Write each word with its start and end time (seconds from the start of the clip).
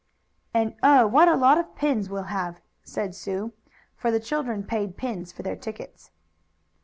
"And 0.51 0.73
oh! 0.81 1.05
what 1.05 1.27
a 1.27 1.35
lot 1.35 1.59
of 1.59 1.75
pins 1.75 2.09
we'll 2.09 2.23
have," 2.33 2.59
said 2.83 3.13
Sue, 3.13 3.53
for 3.95 4.07
all 4.07 4.11
the 4.11 4.19
children 4.19 4.63
paid 4.63 4.97
pins 4.97 5.31
for 5.31 5.43
their 5.43 5.55
tickets. 5.55 6.09